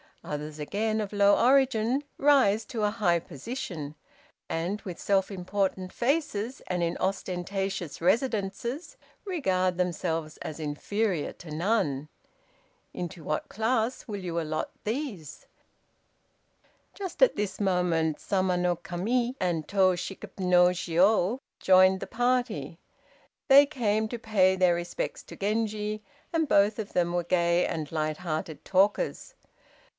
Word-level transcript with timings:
Others, 0.23 0.59
again, 0.59 0.99
of 1.01 1.13
low 1.13 1.35
origin, 1.43 2.03
rise 2.19 2.63
to 2.65 2.83
a 2.83 2.91
high 2.91 3.19
position, 3.19 3.95
and, 4.49 4.81
with 4.81 4.99
self 4.99 5.29
important 5.31 5.91
faces 5.91 6.61
and 6.67 6.81
in 6.83 6.95
ostentatious 6.99 8.01
residences, 8.01 8.97
regard 9.25 9.77
themselves 9.77 10.37
as 10.37 10.59
inferior 10.59 11.33
to 11.33 11.49
none. 11.51 12.07
Into 12.93 13.23
what 13.23 13.49
class 13.49 14.07
will 14.07 14.23
you 14.23 14.39
allot 14.39 14.71
these?" 14.83 15.47
Just 16.93 17.21
at 17.21 17.35
this 17.35 17.59
moment 17.59 18.17
the 18.17 18.23
Sama 18.23 18.57
no 18.57 18.75
Kami 18.75 19.35
and 19.39 19.67
Tô 19.67 19.95
Shikib 19.97 20.39
no 20.39 20.67
Jiô 20.67 21.39
joined 21.59 21.99
the 21.99 22.07
party. 22.07 22.79
They 23.47 23.65
came 23.65 24.07
to 24.09 24.19
pay 24.19 24.55
their 24.55 24.75
respects 24.75 25.21
to 25.23 25.35
Genji, 25.35 26.03
and 26.33 26.47
both 26.47 26.77
of 26.79 26.93
them 26.93 27.13
were 27.13 27.23
gay 27.23 27.65
and 27.67 27.91
light 27.91 28.17
hearted 28.17 28.65
talkers. 28.65 29.35